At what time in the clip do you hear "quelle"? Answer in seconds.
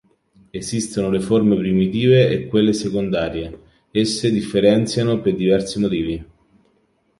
2.47-2.73